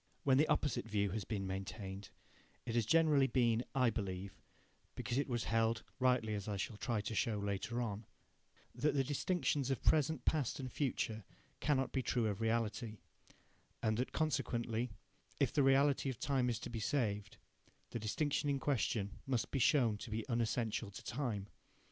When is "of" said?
9.69-9.83, 12.25-12.41, 16.09-16.19